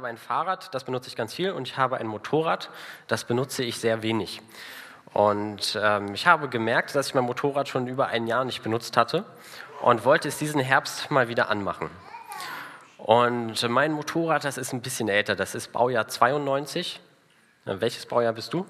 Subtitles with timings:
[0.00, 2.70] habe ein Fahrrad, das benutze ich ganz viel, und ich habe ein Motorrad,
[3.06, 4.40] das benutze ich sehr wenig.
[5.12, 8.96] Und ähm, ich habe gemerkt, dass ich mein Motorrad schon über ein Jahr nicht benutzt
[8.96, 9.26] hatte
[9.82, 11.90] und wollte es diesen Herbst mal wieder anmachen.
[12.96, 16.98] Und mein Motorrad, das ist ein bisschen älter, das ist Baujahr 92.
[17.66, 18.64] Welches Baujahr bist du?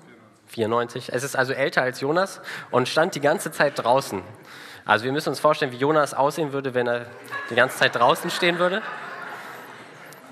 [0.48, 1.12] 94.
[1.12, 2.40] Es ist also älter als Jonas
[2.72, 4.20] und stand die ganze Zeit draußen.
[4.84, 7.06] Also wir müssen uns vorstellen, wie Jonas aussehen würde, wenn er
[7.50, 8.82] die ganze Zeit draußen stehen würde.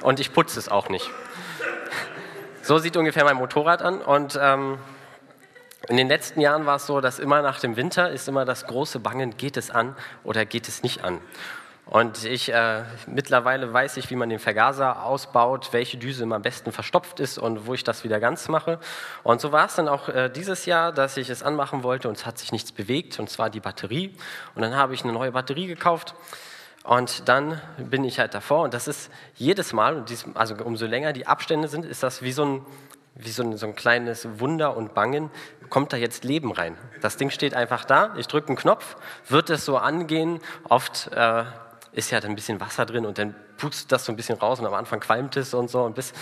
[0.03, 1.11] Und ich putze es auch nicht.
[2.62, 4.01] So sieht ungefähr mein Motorrad an.
[4.01, 4.79] Und ähm,
[5.88, 8.66] in den letzten Jahren war es so, dass immer nach dem Winter ist immer das
[8.66, 11.21] große Bangen, geht es an oder geht es nicht an.
[11.87, 16.43] Und ich äh, mittlerweile weiß ich, wie man den Vergaser ausbaut, welche Düse immer am
[16.43, 18.79] besten verstopft ist und wo ich das wieder ganz mache.
[19.23, 22.19] Und so war es dann auch äh, dieses Jahr, dass ich es anmachen wollte und
[22.19, 24.15] es hat sich nichts bewegt, und zwar die Batterie.
[24.55, 26.15] Und dann habe ich eine neue Batterie gekauft.
[26.88, 31.27] Und dann bin ich halt davor und das ist jedes Mal, also umso länger die
[31.27, 32.66] Abstände sind, ist das wie so ein,
[33.15, 35.30] wie so ein, so ein kleines Wunder und Bangen,
[35.68, 36.79] kommt da jetzt Leben rein.
[37.02, 38.96] Das Ding steht einfach da, ich drücke einen Knopf,
[39.29, 41.45] wird es so angehen, oft äh,
[41.93, 44.59] ist ja dann ein bisschen Wasser drin und dann putzt das so ein bisschen raus
[44.59, 46.15] und am Anfang qualmt es und so und bis.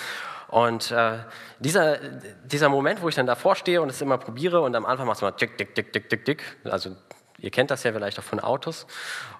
[0.48, 1.18] Und äh,
[1.60, 1.98] dieser,
[2.42, 5.18] dieser Moment, wo ich dann davor stehe und es immer probiere und am Anfang macht
[5.18, 6.96] es mal tick, tick, tick, tick, tick, tick, also
[7.38, 8.86] ihr kennt das ja vielleicht auch von Autos.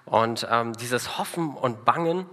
[0.05, 2.25] Und ähm, dieses Hoffen und Bangen,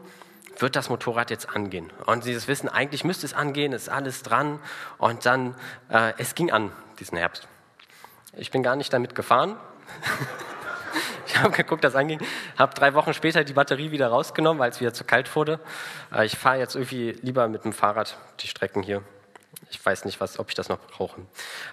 [0.59, 1.93] wird das Motorrad jetzt angehen?
[2.07, 4.61] Und dieses Wissen, eigentlich müsste es angehen, ist alles dran.
[4.99, 5.55] Und dann,
[5.89, 7.49] äh, es ging an diesen Herbst.
[8.37, 9.57] Ich bin gar nicht damit gefahren.
[11.27, 12.21] Ich habe geguckt, das anging,
[12.57, 15.59] habe drei Wochen später die Batterie wieder rausgenommen, weil es wieder zu kalt wurde.
[16.13, 19.03] Äh, ich fahre jetzt irgendwie lieber mit dem Fahrrad die Strecken hier.
[19.71, 21.21] Ich weiß nicht, was, ob ich das noch brauche.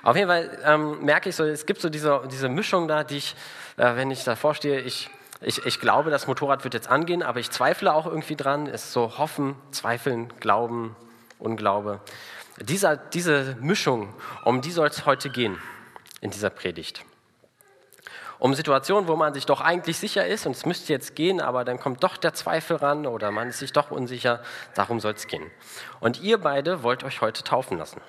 [0.04, 3.18] Auf jeden Fall ähm, merke ich so, es gibt so diese, diese Mischung da, die
[3.18, 3.36] ich,
[3.78, 5.10] äh, wenn ich davor stehe, ich,
[5.42, 8.68] ich, ich glaube, das Motorrad wird jetzt angehen, aber ich zweifle auch irgendwie dran.
[8.68, 10.96] Es ist so Hoffen, Zweifeln, Glauben,
[11.40, 12.00] Unglaube.
[12.60, 14.14] Dieser, diese Mischung,
[14.46, 15.58] um die soll es heute gehen
[16.22, 17.04] in dieser Predigt
[18.42, 21.64] um Situationen, wo man sich doch eigentlich sicher ist und es müsste jetzt gehen, aber
[21.64, 24.42] dann kommt doch der Zweifel ran oder man ist sich doch unsicher.
[24.74, 25.44] Darum soll es gehen.
[26.00, 28.02] Und ihr beide wollt euch heute taufen lassen.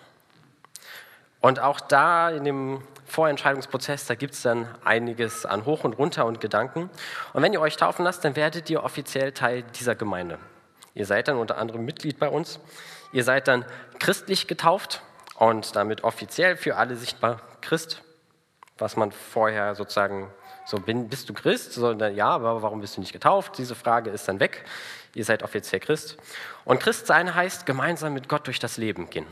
[1.42, 6.24] Und auch da in dem Vorentscheidungsprozess, da gibt es dann einiges an Hoch und Runter
[6.24, 6.88] und Gedanken.
[7.34, 10.38] Und wenn ihr euch taufen lasst, dann werdet ihr offiziell Teil dieser Gemeinde.
[10.94, 12.58] Ihr seid dann unter anderem Mitglied bei uns.
[13.12, 13.66] Ihr seid dann
[13.98, 15.02] christlich getauft
[15.36, 18.02] und damit offiziell für alle sichtbar Christ
[18.82, 20.30] was man vorher sozusagen
[20.64, 21.72] so, bin, bist du Christ?
[21.72, 23.58] So, ja, aber warum bist du nicht getauft?
[23.58, 24.64] Diese Frage ist dann weg.
[25.14, 26.16] Ihr seid offiziell Christ.
[26.64, 29.26] Und Christ sein heißt gemeinsam mit Gott durch das Leben gehen.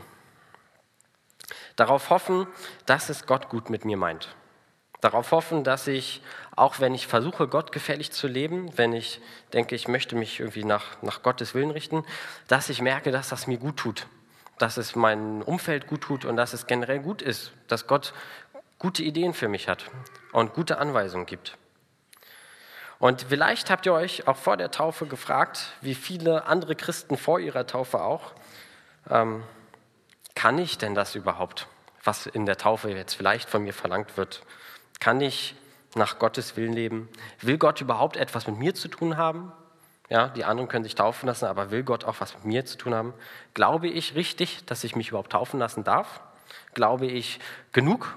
[1.75, 2.47] Darauf hoffen,
[2.85, 4.35] dass es Gott gut mit mir meint.
[4.99, 6.21] Darauf hoffen, dass ich,
[6.55, 9.19] auch wenn ich versuche, Gott gefällig zu leben, wenn ich
[9.51, 12.05] denke, ich möchte mich irgendwie nach, nach Gottes Willen richten,
[12.47, 14.05] dass ich merke, dass das mir gut tut,
[14.59, 18.13] dass es meinem Umfeld gut tut und dass es generell gut ist, dass Gott
[18.81, 19.91] gute Ideen für mich hat
[20.31, 21.55] und gute Anweisungen gibt.
[22.97, 27.39] Und vielleicht habt ihr euch auch vor der Taufe gefragt, wie viele andere Christen vor
[27.39, 28.33] ihrer Taufe auch,
[29.07, 29.43] ähm,
[30.33, 31.67] kann ich denn das überhaupt,
[32.03, 34.41] was in der Taufe jetzt vielleicht von mir verlangt wird?
[34.99, 35.55] Kann ich
[35.93, 37.07] nach Gottes Willen leben?
[37.39, 39.51] Will Gott überhaupt etwas mit mir zu tun haben?
[40.09, 42.79] Ja, die anderen können sich taufen lassen, aber will Gott auch was mit mir zu
[42.79, 43.13] tun haben?
[43.53, 46.21] Glaube ich richtig, dass ich mich überhaupt taufen lassen darf?
[46.73, 47.39] Glaube ich
[47.73, 48.15] genug,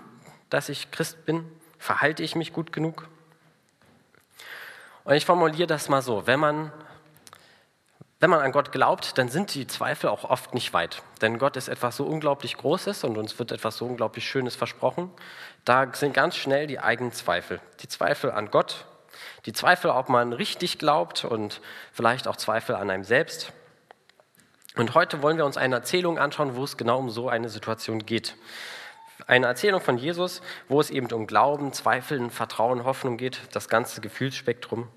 [0.55, 1.45] dass ich Christ bin?
[1.79, 3.09] Verhalte ich mich gut genug?
[5.03, 6.73] Und ich formuliere das mal so, wenn man,
[8.21, 11.03] wenn man an Gott glaubt, dann sind die Zweifel auch oft nicht weit.
[11.21, 15.11] Denn Gott ist etwas so unglaublich Großes und uns wird etwas so unglaublich Schönes versprochen.
[15.65, 17.61] Da sind ganz schnell die eigenen Zweifel.
[17.81, 18.87] Die Zweifel an Gott,
[19.47, 21.61] die Zweifel, ob man richtig glaubt und
[21.93, 23.53] vielleicht auch Zweifel an einem selbst.
[24.77, 28.07] Und heute wollen wir uns eine Erzählung anschauen, wo es genau um so eine Situation
[28.07, 28.37] geht.
[29.29, 34.01] Eine Erzählung von Jesus, wo es eben um Glauben, Zweifeln, Vertrauen, Hoffnung geht, das ganze
[34.01, 34.89] Gefühlsspektrum.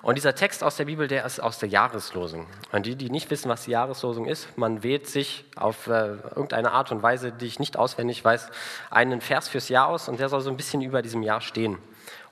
[0.00, 2.46] Und dieser Text aus der Bibel, der ist aus der Jahreslosung.
[2.72, 6.72] Und die, die nicht wissen, was die Jahreslosung ist, man wählt sich auf äh, irgendeine
[6.72, 8.48] Art und Weise, die ich nicht auswendig weiß,
[8.90, 11.78] einen Vers fürs Jahr aus und der soll so ein bisschen über diesem Jahr stehen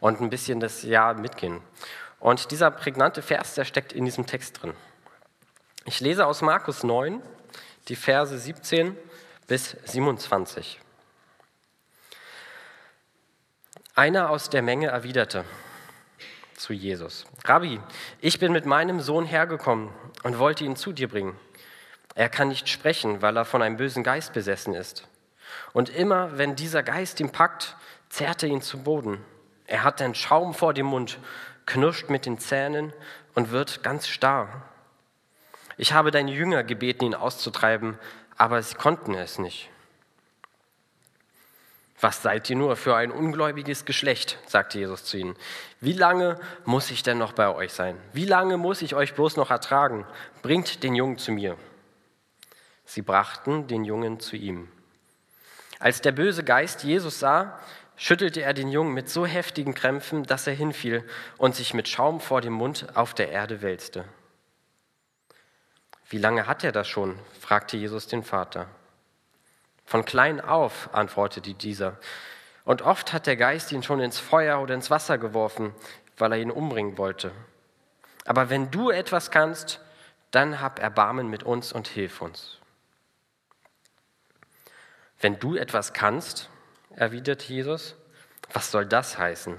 [0.01, 1.61] und ein bisschen das Jahr mitgehen.
[2.21, 4.73] Und dieser prägnante Vers, der steckt in diesem Text drin.
[5.85, 7.21] Ich lese aus Markus 9,
[7.89, 8.97] die Verse 17
[9.47, 10.81] bis 27.
[13.97, 15.45] Einer aus der Menge erwiderte
[16.57, 17.81] zu Jesus, Rabbi,
[18.21, 19.91] ich bin mit meinem Sohn hergekommen
[20.25, 21.39] und wollte ihn zu dir bringen.
[22.17, 25.07] Er kann nicht sprechen, weil er von einem bösen Geist besessen ist.
[25.73, 27.77] Und immer, wenn dieser Geist ihn packt,
[28.09, 29.25] zerrt er ihn zu Boden.
[29.65, 31.21] Er hat einen Schaum vor dem Mund,
[31.65, 32.93] knirscht mit den Zähnen
[33.35, 34.63] und wird ganz starr.
[35.77, 37.97] Ich habe deine Jünger gebeten, ihn auszutreiben,
[38.37, 39.71] aber sie konnten es nicht.
[42.01, 45.37] Was seid ihr nur für ein ungläubiges Geschlecht, sagte Jesus zu ihnen.
[45.81, 47.97] Wie lange muss ich denn noch bei euch sein?
[48.13, 50.05] Wie lange muss ich euch bloß noch ertragen?
[50.43, 51.57] Bringt den Jungen zu mir.
[52.85, 54.69] Sie brachten den Jungen zu ihm.
[55.79, 57.59] Als der böse Geist Jesus sah,
[57.97, 61.05] schüttelte er den Jungen mit so heftigen Krämpfen, dass er hinfiel
[61.39, 64.05] und sich mit Schaum vor dem Mund auf der Erde wälzte.
[66.09, 67.19] Wie lange hat er das schon?
[67.41, 68.69] fragte Jesus den Vater.
[69.85, 71.99] Von klein auf, antwortete dieser.
[72.65, 75.75] Und oft hat der Geist ihn schon ins Feuer oder ins Wasser geworfen,
[76.17, 77.33] weil er ihn umbringen wollte.
[78.25, 79.81] Aber wenn du etwas kannst,
[80.31, 82.59] dann hab Erbarmen mit uns und hilf uns.
[85.21, 86.49] Wenn du etwas kannst,
[86.97, 87.95] erwidert Jesus,
[88.53, 89.57] was soll das heißen?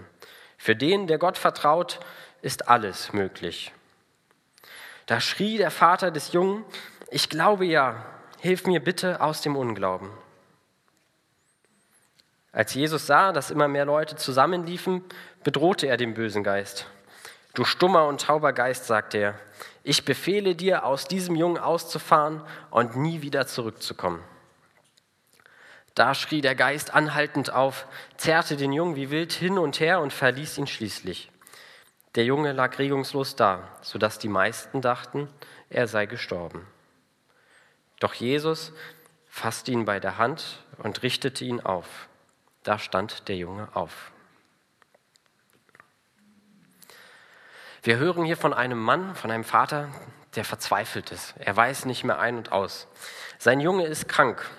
[0.58, 2.00] Für den, der Gott vertraut,
[2.42, 3.72] ist alles möglich.
[5.06, 6.66] Da schrie der Vater des Jungen,
[7.10, 8.06] ich glaube ja,
[8.40, 10.10] hilf mir bitte aus dem Unglauben.
[12.52, 15.04] Als Jesus sah, dass immer mehr Leute zusammenliefen,
[15.44, 16.88] bedrohte er den bösen Geist.
[17.54, 19.40] Du stummer und tauber Geist, sagte er,
[19.84, 22.42] ich befehle dir, aus diesem Jungen auszufahren
[22.72, 24.24] und nie wieder zurückzukommen.
[25.96, 27.88] Da schrie der Geist anhaltend auf,
[28.18, 31.32] zerrte den Jungen wie wild hin und her und verließ ihn schließlich.
[32.16, 35.30] Der Junge lag regungslos da, sodass die meisten dachten,
[35.70, 36.66] er sei gestorben.
[38.06, 38.72] Doch Jesus
[39.26, 42.08] fasste ihn bei der Hand und richtete ihn auf.
[42.62, 44.12] Da stand der Junge auf.
[47.82, 49.90] Wir hören hier von einem Mann, von einem Vater,
[50.36, 51.34] der verzweifelt ist.
[51.40, 52.88] Er weiß nicht mehr ein und aus.
[53.40, 54.52] Sein Junge ist krank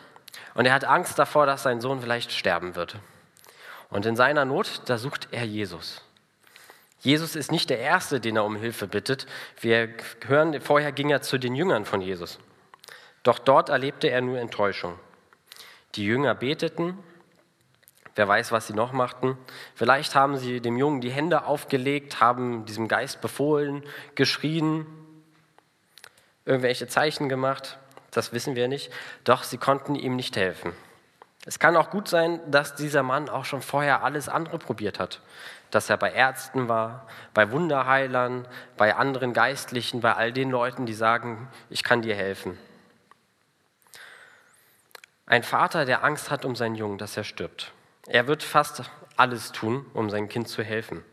[0.54, 2.96] und er hat Angst davor, dass sein Sohn vielleicht sterben wird.
[3.90, 6.02] Und in seiner Not, da sucht er Jesus.
[6.98, 9.28] Jesus ist nicht der Erste, den er um Hilfe bittet.
[9.60, 9.94] Wir
[10.26, 12.40] hören, vorher ging er zu den Jüngern von Jesus.
[13.26, 14.98] Doch dort erlebte er nur Enttäuschung.
[15.94, 16.98] Die Jünger beteten,
[18.14, 19.36] wer weiß, was sie noch machten.
[19.74, 23.82] Vielleicht haben sie dem Jungen die Hände aufgelegt, haben diesem Geist befohlen,
[24.14, 24.86] geschrien,
[26.44, 27.78] irgendwelche Zeichen gemacht
[28.16, 28.90] das wissen wir nicht,
[29.24, 30.72] doch sie konnten ihm nicht helfen.
[31.44, 35.20] Es kann auch gut sein, dass dieser Mann auch schon vorher alles andere probiert hat.
[35.70, 40.94] Dass er bei Ärzten war, bei Wunderheilern, bei anderen Geistlichen, bei all den Leuten, die
[40.94, 42.58] sagen, ich kann dir helfen.
[45.26, 47.72] Ein Vater, der Angst hat um seinen Jungen, dass er stirbt.
[48.06, 48.82] Er wird fast
[49.16, 51.04] alles tun, um sein Kind zu helfen.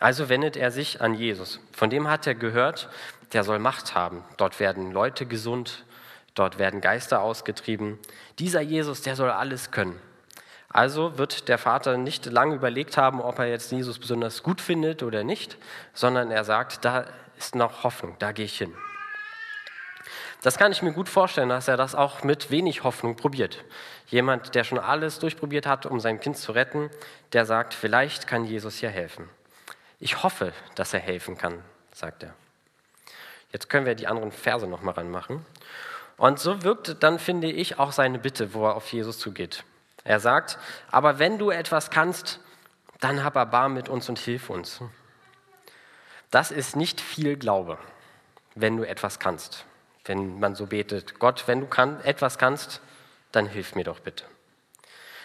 [0.00, 1.60] Also wendet er sich an Jesus.
[1.72, 2.88] Von dem hat er gehört,
[3.32, 4.24] der soll Macht haben.
[4.36, 5.84] Dort werden Leute gesund,
[6.34, 7.98] Dort werden Geister ausgetrieben.
[8.38, 10.00] Dieser Jesus, der soll alles können.
[10.70, 15.02] Also wird der Vater nicht lange überlegt haben, ob er jetzt Jesus besonders gut findet
[15.02, 15.58] oder nicht,
[15.92, 17.04] sondern er sagt, da
[17.36, 18.74] ist noch Hoffnung, da gehe ich hin.
[20.42, 23.64] Das kann ich mir gut vorstellen, dass er das auch mit wenig Hoffnung probiert.
[24.08, 26.90] Jemand, der schon alles durchprobiert hat, um sein Kind zu retten,
[27.32, 29.30] der sagt, vielleicht kann Jesus hier helfen.
[30.00, 31.62] Ich hoffe, dass er helfen kann,
[31.92, 32.34] sagt er.
[33.52, 35.46] Jetzt können wir die anderen Verse noch mal ranmachen.
[36.16, 39.62] Und so wirkt dann, finde ich, auch seine Bitte, wo er auf Jesus zugeht.
[40.02, 40.58] Er sagt,
[40.90, 42.40] aber wenn du etwas kannst,
[42.98, 44.80] dann hab Erbarm mit uns und hilf uns.
[46.32, 47.78] Das ist nicht viel Glaube,
[48.56, 49.66] wenn du etwas kannst.
[50.04, 52.80] Wenn man so betet, Gott, wenn du kann, etwas kannst,
[53.30, 54.24] dann hilf mir doch bitte.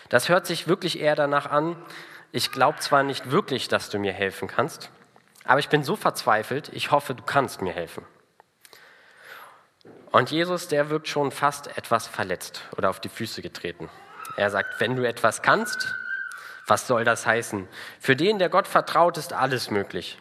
[0.09, 1.75] Das hört sich wirklich eher danach an,
[2.31, 4.89] ich glaube zwar nicht wirklich, dass du mir helfen kannst,
[5.43, 8.05] aber ich bin so verzweifelt, ich hoffe, du kannst mir helfen.
[10.11, 13.89] Und Jesus, der wirkt schon fast etwas verletzt oder auf die Füße getreten.
[14.35, 15.93] Er sagt, wenn du etwas kannst,
[16.65, 17.67] was soll das heißen?
[17.99, 20.17] Für den, der Gott vertraut, ist alles möglich.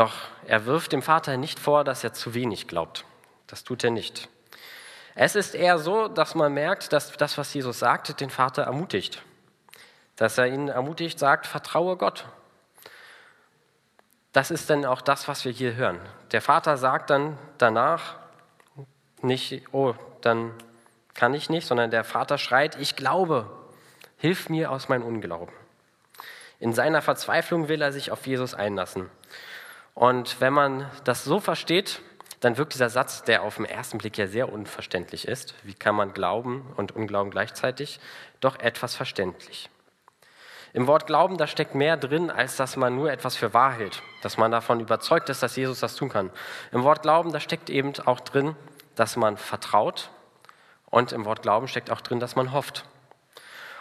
[0.00, 0.14] Doch
[0.46, 3.04] er wirft dem Vater nicht vor, dass er zu wenig glaubt.
[3.46, 4.30] Das tut er nicht.
[5.14, 9.22] Es ist eher so, dass man merkt, dass das, was Jesus sagt, den Vater ermutigt.
[10.16, 12.24] Dass er ihn ermutigt, sagt, vertraue Gott,
[14.32, 16.00] das ist dann auch das, was wir hier hören.
[16.32, 18.16] Der Vater sagt dann danach
[19.20, 19.92] nicht, oh,
[20.22, 20.54] dann
[21.12, 23.50] kann ich nicht, sondern der Vater schreit, ich glaube,
[24.16, 25.54] hilf mir aus meinem Unglauben.
[26.58, 29.10] In seiner Verzweiflung will er sich auf Jesus einlassen.
[29.94, 32.00] Und wenn man das so versteht,
[32.40, 35.94] dann wirkt dieser Satz, der auf den ersten Blick ja sehr unverständlich ist, wie kann
[35.94, 38.00] man glauben und unglauben gleichzeitig,
[38.40, 39.68] doch etwas verständlich.
[40.72, 44.02] Im Wort Glauben, da steckt mehr drin, als dass man nur etwas für wahr hält,
[44.22, 46.30] dass man davon überzeugt ist, dass Jesus das tun kann.
[46.70, 48.54] Im Wort Glauben, da steckt eben auch drin,
[48.94, 50.10] dass man vertraut
[50.86, 52.84] und im Wort Glauben steckt auch drin, dass man hofft.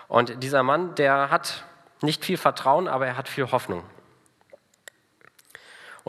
[0.07, 1.63] Und dieser Mann, der hat
[2.01, 3.83] nicht viel Vertrauen, aber er hat viel Hoffnung.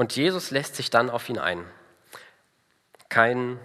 [0.00, 1.62] Und Jesus lässt sich dann auf ihn ein.
[3.10, 3.60] Kein,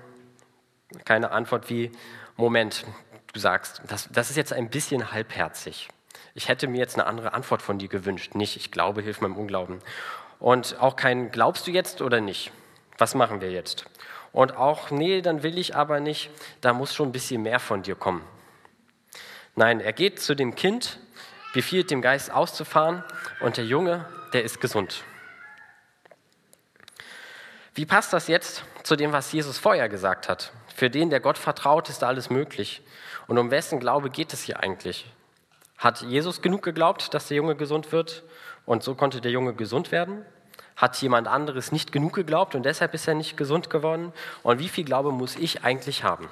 [1.05, 1.93] keine Antwort wie,
[2.35, 2.83] Moment,
[3.31, 5.87] du sagst, das, das ist jetzt ein bisschen halbherzig.
[6.33, 8.35] Ich hätte mir jetzt eine andere Antwort von dir gewünscht.
[8.35, 9.79] Nicht, ich glaube, hilf meinem Unglauben.
[10.39, 12.51] Und auch kein, glaubst du jetzt oder nicht?
[12.97, 13.85] Was machen wir jetzt?
[14.33, 17.81] Und auch, nee, dann will ich aber nicht, da muss schon ein bisschen mehr von
[17.81, 18.25] dir kommen.
[19.55, 20.99] Nein, er geht zu dem Kind,
[21.53, 23.05] befiehlt dem Geist auszufahren
[23.39, 25.05] und der Junge, der ist gesund.
[27.75, 30.53] Wie passt das jetzt zu dem, was Jesus vorher gesagt hat?
[30.73, 32.81] Für den, der Gott vertraut, ist alles möglich.
[33.27, 35.05] Und um wessen Glaube geht es hier eigentlich?
[35.77, 38.23] Hat Jesus genug geglaubt, dass der Junge gesund wird
[38.65, 40.25] und so konnte der Junge gesund werden?
[40.77, 44.13] Hat jemand anderes nicht genug geglaubt und deshalb ist er nicht gesund geworden?
[44.41, 46.29] Und wie viel Glaube muss ich eigentlich haben?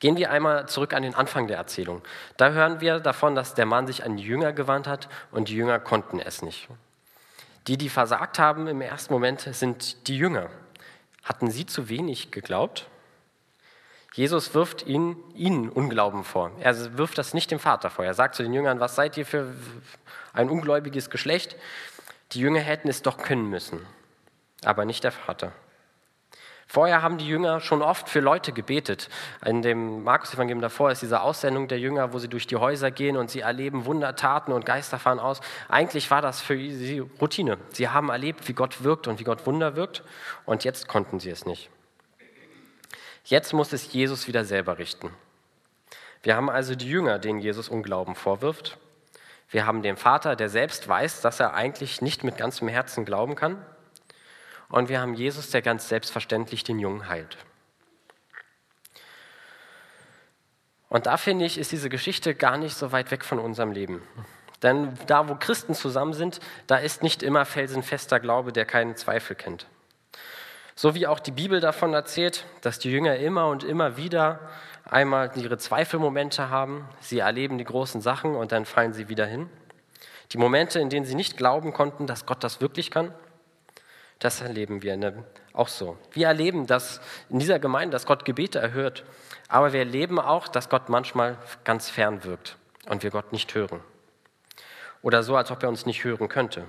[0.00, 2.02] Gehen wir einmal zurück an den Anfang der Erzählung.
[2.36, 5.54] Da hören wir davon, dass der Mann sich an die Jünger gewandt hat und die
[5.54, 6.68] Jünger konnten es nicht.
[7.66, 10.48] Die, die versagt haben im ersten Moment, sind die Jünger.
[11.22, 12.88] Hatten sie zu wenig geglaubt?
[14.14, 16.50] Jesus wirft ihnen, ihnen Unglauben vor.
[16.60, 18.04] Er wirft das nicht dem Vater vor.
[18.04, 19.54] Er sagt zu den Jüngern, was seid ihr für
[20.32, 21.56] ein ungläubiges Geschlecht?
[22.32, 23.86] Die Jünger hätten es doch können müssen,
[24.64, 25.52] aber nicht der Vater.
[26.72, 29.08] Vorher haben die Jünger schon oft für Leute gebetet.
[29.44, 33.16] In dem Markus-Evangelium davor ist diese Aussendung der Jünger, wo sie durch die Häuser gehen
[33.16, 35.40] und sie erleben Wundertaten und Geister fahren aus.
[35.68, 37.58] Eigentlich war das für sie Routine.
[37.70, 40.04] Sie haben erlebt, wie Gott wirkt und wie Gott Wunder wirkt
[40.44, 41.70] und jetzt konnten sie es nicht.
[43.24, 45.10] Jetzt muss es Jesus wieder selber richten.
[46.22, 48.78] Wir haben also die Jünger, denen Jesus Unglauben vorwirft.
[49.50, 53.34] Wir haben den Vater, der selbst weiß, dass er eigentlich nicht mit ganzem Herzen glauben
[53.34, 53.60] kann.
[54.70, 57.36] Und wir haben Jesus, der ganz selbstverständlich den Jungen heilt.
[60.88, 64.02] Und da finde ich, ist diese Geschichte gar nicht so weit weg von unserem Leben.
[64.62, 69.36] Denn da, wo Christen zusammen sind, da ist nicht immer felsenfester Glaube, der keinen Zweifel
[69.36, 69.66] kennt.
[70.74, 74.40] So wie auch die Bibel davon erzählt, dass die Jünger immer und immer wieder
[74.84, 79.48] einmal ihre Zweifelmomente haben, sie erleben die großen Sachen und dann fallen sie wieder hin.
[80.32, 83.14] Die Momente, in denen sie nicht glauben konnten, dass Gott das wirklich kann,
[84.20, 85.98] das erleben wir ne, auch so.
[86.12, 89.04] Wir erleben das in dieser Gemeinde, dass Gott Gebete erhört,
[89.48, 93.80] aber wir erleben auch, dass Gott manchmal ganz fern wirkt und wir Gott nicht hören.
[95.02, 96.64] Oder so, als ob er uns nicht hören könnte.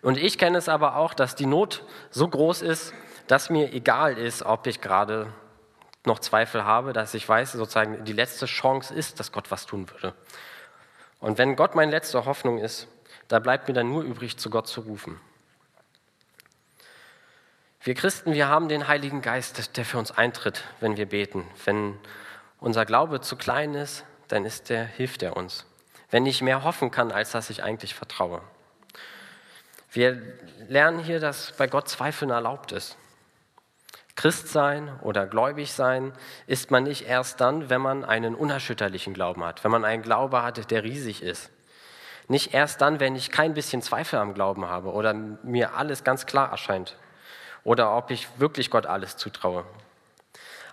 [0.00, 2.94] Und ich kenne es aber auch, dass die Not so groß ist,
[3.26, 5.32] dass mir egal ist, ob ich gerade
[6.04, 9.90] noch Zweifel habe, dass ich weiß, sozusagen die letzte Chance ist, dass Gott was tun
[9.90, 10.14] würde.
[11.20, 12.88] Und wenn Gott meine letzte Hoffnung ist,
[13.28, 15.20] da bleibt mir dann nur übrig, zu Gott zu rufen.
[17.84, 21.48] Wir Christen, wir haben den Heiligen Geist, der für uns eintritt, wenn wir beten.
[21.64, 21.98] Wenn
[22.60, 25.66] unser Glaube zu klein ist, dann ist der, hilft er uns.
[26.08, 28.40] Wenn ich mehr hoffen kann, als dass ich eigentlich vertraue.
[29.90, 30.22] Wir
[30.68, 32.96] lernen hier, dass bei Gott Zweifeln erlaubt ist.
[34.14, 36.12] Christ sein oder gläubig sein
[36.46, 40.44] ist man nicht erst dann, wenn man einen unerschütterlichen Glauben hat, wenn man einen Glaube
[40.44, 41.50] hat, der riesig ist.
[42.28, 46.26] Nicht erst dann, wenn ich kein bisschen Zweifel am Glauben habe oder mir alles ganz
[46.26, 46.96] klar erscheint
[47.64, 49.64] oder ob ich wirklich Gott alles zutraue.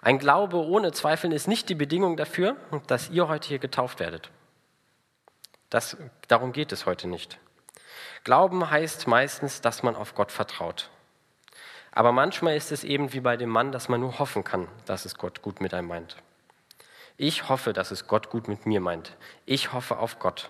[0.01, 2.55] Ein Glaube ohne Zweifeln ist nicht die Bedingung dafür,
[2.87, 4.29] dass ihr heute hier getauft werdet.
[5.69, 7.37] Das, darum geht es heute nicht.
[8.23, 10.89] Glauben heißt meistens, dass man auf Gott vertraut.
[11.91, 15.05] Aber manchmal ist es eben wie bei dem Mann, dass man nur hoffen kann, dass
[15.05, 16.17] es Gott gut mit einem meint.
[17.17, 19.17] Ich hoffe, dass es Gott gut mit mir meint.
[19.45, 20.49] Ich hoffe auf Gott.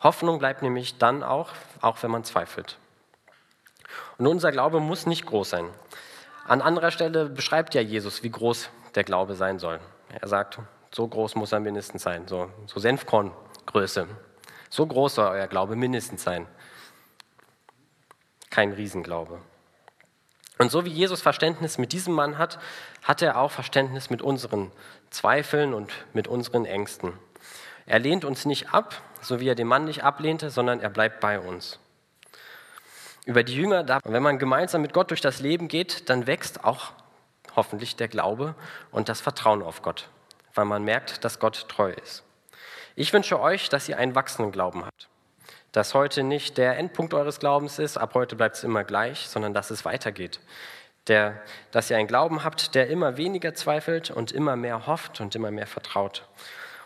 [0.00, 2.78] Hoffnung bleibt nämlich dann auch, auch wenn man zweifelt.
[4.18, 5.68] Und unser Glaube muss nicht groß sein.
[6.46, 9.80] An anderer Stelle beschreibt ja Jesus, wie groß der Glaube sein soll.
[10.20, 10.58] Er sagt,
[10.94, 14.06] so groß muss er mindestens sein, so, so Senfkorngröße.
[14.68, 16.46] So groß soll euer Glaube mindestens sein
[18.52, 19.40] kein Riesenglaube.
[20.58, 22.60] Und so wie Jesus Verständnis mit diesem Mann hat,
[23.02, 24.70] hat er auch Verständnis mit unseren
[25.10, 27.14] Zweifeln und mit unseren Ängsten.
[27.86, 31.18] Er lehnt uns nicht ab, so wie er den Mann nicht ablehnte, sondern er bleibt
[31.18, 31.80] bei uns.
[33.24, 36.92] Über die Jünger, wenn man gemeinsam mit Gott durch das Leben geht, dann wächst auch
[37.54, 38.54] hoffentlich der Glaube
[38.90, 40.08] und das Vertrauen auf Gott,
[40.54, 42.24] weil man merkt, dass Gott treu ist.
[42.96, 45.08] Ich wünsche euch, dass ihr einen wachsenden Glauben habt
[45.72, 49.54] dass heute nicht der Endpunkt eures Glaubens ist, ab heute bleibt es immer gleich, sondern
[49.54, 50.38] dass es weitergeht.
[51.08, 55.34] Der, dass ihr einen Glauben habt, der immer weniger zweifelt und immer mehr hofft und
[55.34, 56.28] immer mehr vertraut.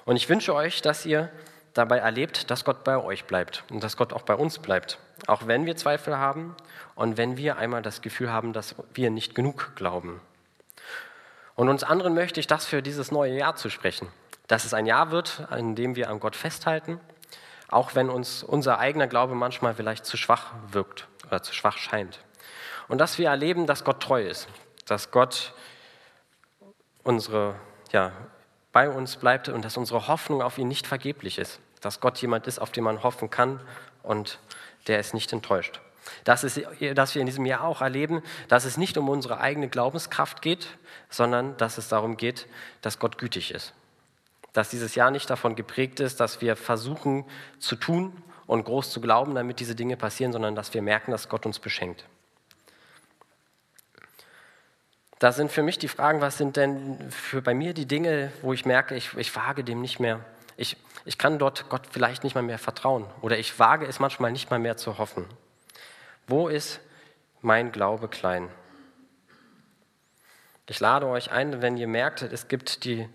[0.07, 1.29] Und ich wünsche euch, dass ihr
[1.79, 4.99] dabei erlebt, dass Gott bei euch bleibt und dass Gott auch bei uns bleibt.
[5.27, 6.55] Auch wenn wir Zweifel haben
[6.95, 10.21] und wenn wir einmal das Gefühl haben, dass wir nicht genug glauben.
[11.55, 14.09] Und uns anderen möchte ich das für dieses neue Jahr zu sprechen.
[14.47, 17.01] Dass es ein Jahr wird, in dem wir an Gott festhalten
[17.69, 22.21] auch wenn uns unser eigener Glaube manchmal vielleicht zu schwach wirkt oder zu schwach scheint.
[22.89, 24.49] Und dass wir erleben, dass Gott treu ist,
[24.87, 25.53] dass Gott
[27.03, 27.57] unsere,
[27.93, 28.13] ja,
[28.73, 32.49] bei uns bleibt und dass unsere Hoffnung auf ihn nicht vergeblich ist, dass Gott jemand
[32.49, 33.61] ist, auf den man hoffen kann
[34.03, 34.41] und
[34.89, 35.81] der ist nicht enttäuscht.
[36.25, 36.61] Dass, es,
[36.95, 40.67] dass wir in diesem Jahr auch erleben, dass es nicht um unsere eigene Glaubenskraft geht,
[41.11, 42.49] sondern dass es darum geht,
[42.83, 43.73] dass Gott gütig ist.
[44.53, 47.25] Dass dieses Jahr nicht davon geprägt ist, dass wir versuchen
[47.61, 51.29] zu tun und groß zu glauben, damit diese Dinge passieren, sondern dass wir merken, dass
[51.29, 52.05] Gott uns beschenkt.
[55.21, 58.53] Da sind für mich die Fragen, was sind denn für bei mir die Dinge, wo
[58.53, 60.25] ich merke, ich, ich wage dem nicht mehr.
[60.57, 64.33] Ich, ich kann dort Gott vielleicht nicht mal mehr vertrauen oder ich wage es manchmal
[64.33, 65.27] nicht mal mehr zu hoffen.
[66.27, 66.81] Wo ist
[67.43, 68.49] mein Glaube klein?
[70.69, 73.09] Ich lade euch ein, wenn ihr merkt, es gibt die,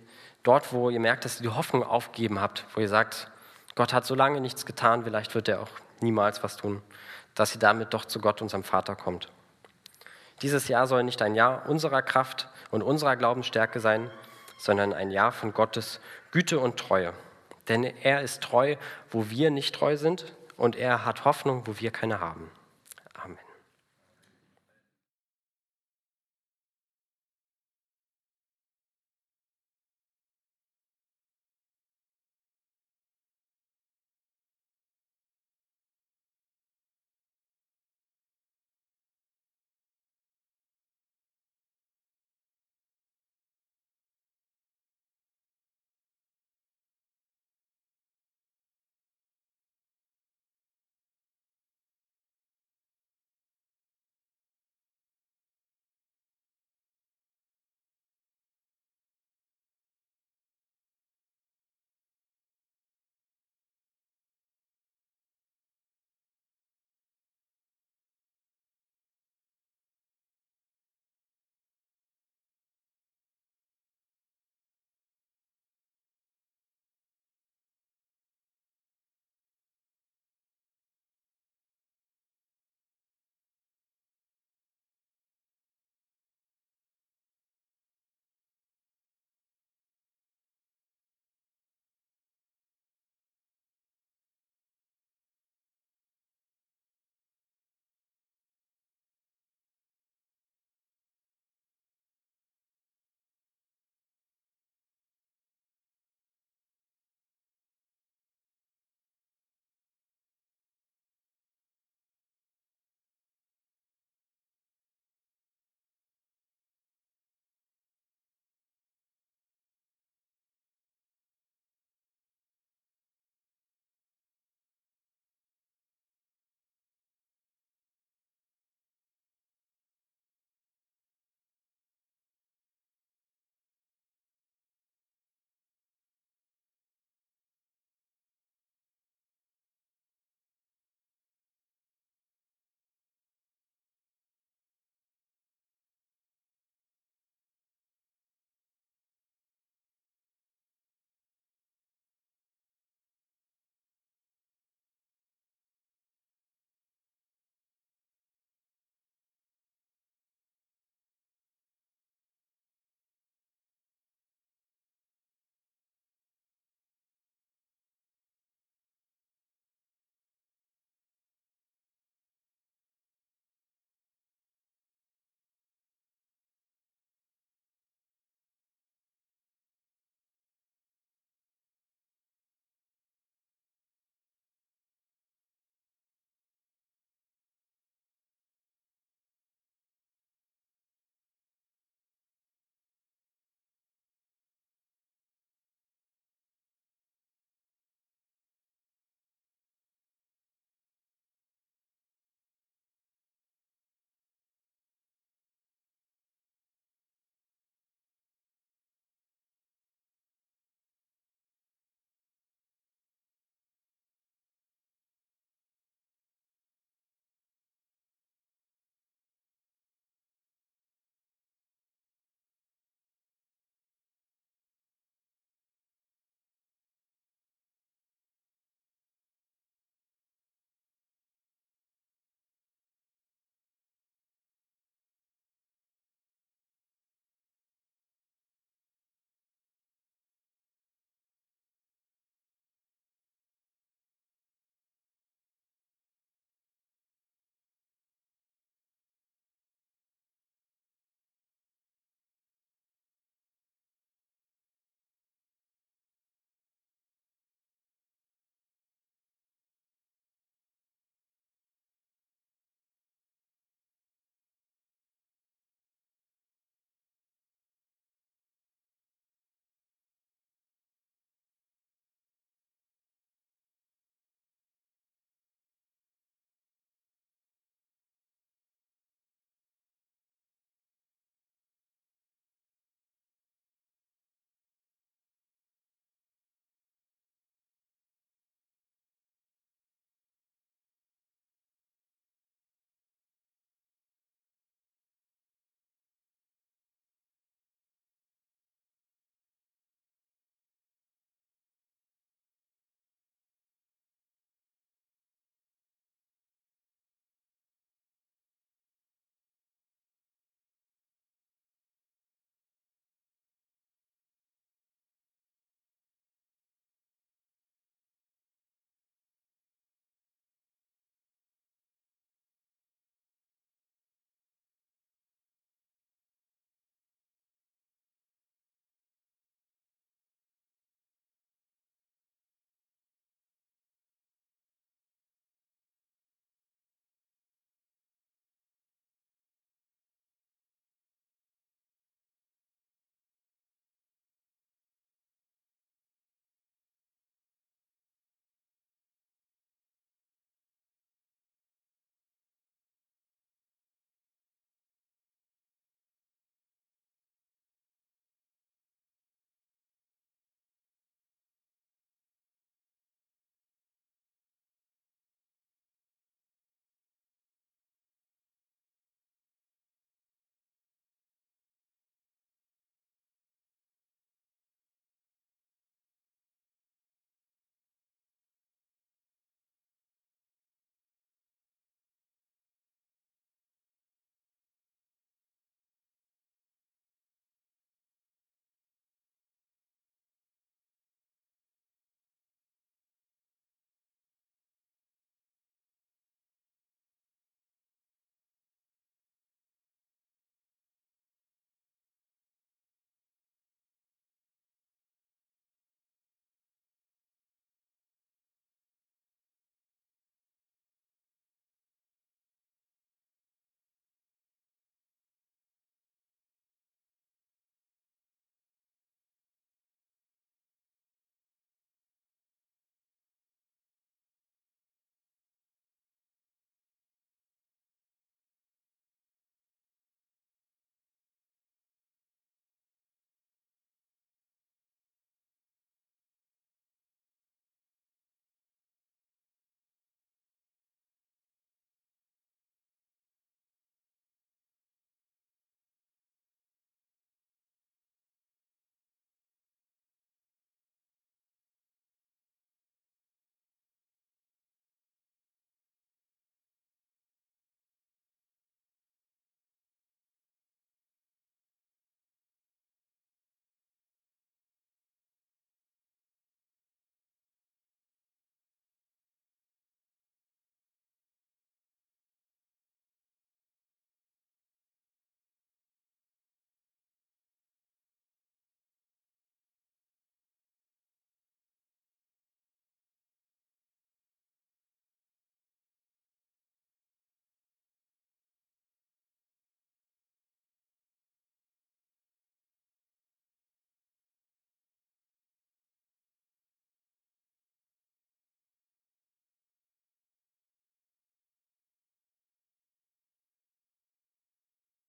[0.44, 3.30] dort, wo ihr merkt, dass ihr die Hoffnung aufgeben habt, wo ihr sagt,
[3.76, 5.70] Gott hat so lange nichts getan, vielleicht wird er auch
[6.00, 6.82] niemals was tun,
[7.36, 9.30] dass ihr damit doch zu Gott, unserem Vater, kommt.
[10.42, 14.10] Dieses Jahr soll nicht ein Jahr unserer Kraft und unserer Glaubensstärke sein,
[14.58, 16.00] sondern ein Jahr von Gottes
[16.32, 17.14] Güte und Treue.
[17.72, 18.76] Denn er ist treu,
[19.12, 20.26] wo wir nicht treu sind,
[20.58, 22.52] und er hat Hoffnung, wo wir keine haben.